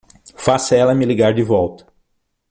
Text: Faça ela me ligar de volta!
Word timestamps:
Faça 0.35 0.75
ela 0.75 0.95
me 0.95 1.05
ligar 1.05 1.31
de 1.31 1.43
volta! 1.43 1.85